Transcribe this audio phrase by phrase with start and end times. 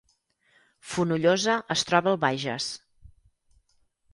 [0.93, 2.71] Fonollosa es troba al Bages